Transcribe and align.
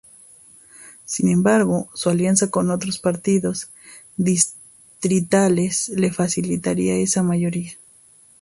Sin 1.05 1.29
embargo, 1.29 1.87
su 1.93 2.09
alianza 2.09 2.49
con 2.49 2.71
otros 2.71 2.97
partidos 2.97 3.69
distritales 4.17 5.89
le 5.89 6.11
facilitaría 6.11 6.95
esa 6.95 7.21
mayoría. 7.21 7.73